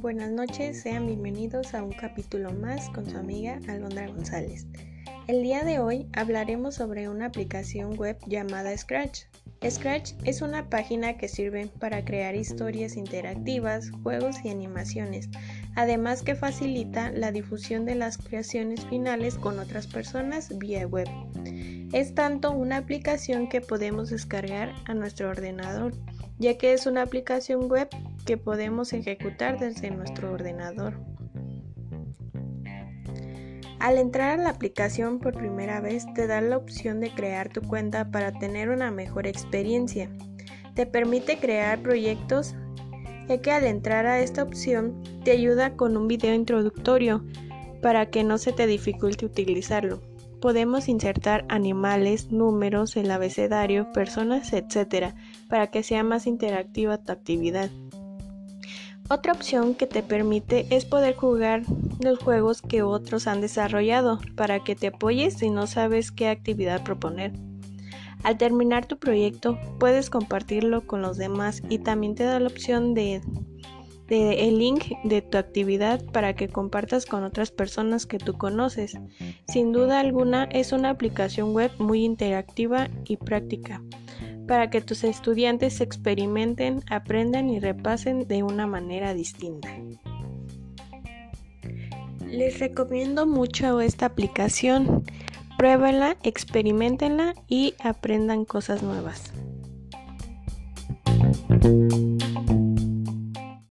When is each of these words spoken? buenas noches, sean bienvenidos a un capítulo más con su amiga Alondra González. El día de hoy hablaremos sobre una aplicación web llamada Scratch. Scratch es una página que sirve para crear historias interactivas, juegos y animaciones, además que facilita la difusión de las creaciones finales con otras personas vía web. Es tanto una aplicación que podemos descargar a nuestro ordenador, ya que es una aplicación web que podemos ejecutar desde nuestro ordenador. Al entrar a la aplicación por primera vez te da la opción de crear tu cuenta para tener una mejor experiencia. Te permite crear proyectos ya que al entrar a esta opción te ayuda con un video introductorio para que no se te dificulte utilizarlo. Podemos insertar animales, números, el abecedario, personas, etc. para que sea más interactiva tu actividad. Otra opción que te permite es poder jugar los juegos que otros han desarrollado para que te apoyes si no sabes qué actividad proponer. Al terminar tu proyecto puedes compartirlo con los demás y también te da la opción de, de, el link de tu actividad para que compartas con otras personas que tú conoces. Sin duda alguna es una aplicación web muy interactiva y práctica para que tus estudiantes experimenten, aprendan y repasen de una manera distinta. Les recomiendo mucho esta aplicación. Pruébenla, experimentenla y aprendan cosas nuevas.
buenas 0.00 0.30
noches, 0.30 0.82
sean 0.82 1.06
bienvenidos 1.06 1.74
a 1.74 1.82
un 1.82 1.90
capítulo 1.90 2.52
más 2.52 2.88
con 2.90 3.10
su 3.10 3.16
amiga 3.16 3.58
Alondra 3.68 4.06
González. 4.06 4.68
El 5.26 5.42
día 5.42 5.64
de 5.64 5.80
hoy 5.80 6.06
hablaremos 6.12 6.76
sobre 6.76 7.08
una 7.08 7.26
aplicación 7.26 7.96
web 7.96 8.16
llamada 8.28 8.76
Scratch. 8.76 9.22
Scratch 9.68 10.12
es 10.24 10.42
una 10.42 10.70
página 10.70 11.16
que 11.16 11.26
sirve 11.26 11.66
para 11.80 12.04
crear 12.04 12.36
historias 12.36 12.96
interactivas, 12.96 13.90
juegos 14.04 14.36
y 14.44 14.50
animaciones, 14.50 15.28
además 15.74 16.22
que 16.22 16.36
facilita 16.36 17.10
la 17.10 17.32
difusión 17.32 17.84
de 17.84 17.96
las 17.96 18.18
creaciones 18.18 18.86
finales 18.86 19.34
con 19.34 19.58
otras 19.58 19.88
personas 19.88 20.56
vía 20.56 20.86
web. 20.86 21.08
Es 21.92 22.14
tanto 22.14 22.52
una 22.52 22.76
aplicación 22.76 23.48
que 23.48 23.60
podemos 23.60 24.10
descargar 24.10 24.72
a 24.86 24.94
nuestro 24.94 25.30
ordenador, 25.30 25.94
ya 26.38 26.56
que 26.56 26.72
es 26.72 26.86
una 26.86 27.02
aplicación 27.02 27.68
web 27.68 27.88
que 28.24 28.36
podemos 28.36 28.92
ejecutar 28.92 29.58
desde 29.58 29.90
nuestro 29.90 30.32
ordenador. 30.32 31.00
Al 33.82 33.98
entrar 33.98 34.38
a 34.38 34.42
la 34.42 34.50
aplicación 34.50 35.18
por 35.18 35.34
primera 35.34 35.80
vez 35.80 36.06
te 36.14 36.28
da 36.28 36.40
la 36.40 36.56
opción 36.56 37.00
de 37.00 37.12
crear 37.12 37.48
tu 37.48 37.62
cuenta 37.62 38.12
para 38.12 38.32
tener 38.32 38.68
una 38.68 38.92
mejor 38.92 39.26
experiencia. 39.26 40.08
Te 40.74 40.86
permite 40.86 41.38
crear 41.38 41.82
proyectos 41.82 42.54
ya 43.28 43.40
que 43.40 43.50
al 43.50 43.64
entrar 43.64 44.06
a 44.06 44.20
esta 44.20 44.42
opción 44.42 45.02
te 45.24 45.32
ayuda 45.32 45.76
con 45.76 45.96
un 45.96 46.06
video 46.06 46.34
introductorio 46.34 47.24
para 47.80 48.06
que 48.06 48.24
no 48.24 48.38
se 48.38 48.52
te 48.52 48.66
dificulte 48.66 49.26
utilizarlo. 49.26 50.00
Podemos 50.40 50.88
insertar 50.88 51.44
animales, 51.48 52.30
números, 52.30 52.96
el 52.96 53.10
abecedario, 53.10 53.92
personas, 53.92 54.52
etc. 54.52 55.14
para 55.48 55.70
que 55.72 55.82
sea 55.82 56.02
más 56.04 56.26
interactiva 56.26 56.98
tu 56.98 57.12
actividad. 57.12 57.70
Otra 59.12 59.34
opción 59.34 59.74
que 59.74 59.86
te 59.86 60.02
permite 60.02 60.66
es 60.70 60.86
poder 60.86 61.14
jugar 61.14 61.64
los 62.02 62.18
juegos 62.18 62.62
que 62.62 62.82
otros 62.82 63.26
han 63.26 63.42
desarrollado 63.42 64.18
para 64.36 64.64
que 64.64 64.74
te 64.74 64.86
apoyes 64.86 65.34
si 65.34 65.50
no 65.50 65.66
sabes 65.66 66.10
qué 66.10 66.28
actividad 66.28 66.82
proponer. 66.82 67.34
Al 68.22 68.38
terminar 68.38 68.86
tu 68.86 68.98
proyecto 68.98 69.58
puedes 69.78 70.08
compartirlo 70.08 70.86
con 70.86 71.02
los 71.02 71.18
demás 71.18 71.62
y 71.68 71.80
también 71.80 72.14
te 72.14 72.24
da 72.24 72.40
la 72.40 72.46
opción 72.46 72.94
de, 72.94 73.20
de, 74.06 74.48
el 74.48 74.58
link 74.58 74.84
de 75.04 75.20
tu 75.20 75.36
actividad 75.36 76.02
para 76.06 76.34
que 76.34 76.48
compartas 76.48 77.04
con 77.04 77.22
otras 77.22 77.50
personas 77.50 78.06
que 78.06 78.16
tú 78.16 78.38
conoces. 78.38 78.94
Sin 79.46 79.72
duda 79.72 80.00
alguna 80.00 80.44
es 80.44 80.72
una 80.72 80.88
aplicación 80.88 81.52
web 81.52 81.70
muy 81.76 82.02
interactiva 82.02 82.88
y 83.04 83.18
práctica 83.18 83.82
para 84.46 84.70
que 84.70 84.80
tus 84.80 85.04
estudiantes 85.04 85.80
experimenten, 85.80 86.82
aprendan 86.88 87.48
y 87.48 87.60
repasen 87.60 88.26
de 88.26 88.42
una 88.42 88.66
manera 88.66 89.14
distinta. 89.14 89.68
Les 92.26 92.58
recomiendo 92.60 93.26
mucho 93.26 93.80
esta 93.80 94.06
aplicación. 94.06 95.04
Pruébenla, 95.58 96.16
experimentenla 96.22 97.34
y 97.46 97.74
aprendan 97.82 98.44
cosas 98.44 98.82
nuevas. 98.82 99.32